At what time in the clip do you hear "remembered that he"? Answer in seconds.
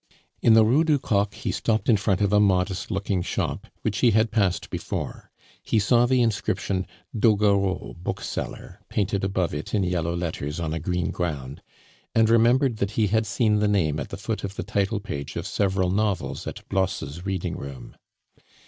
12.31-13.05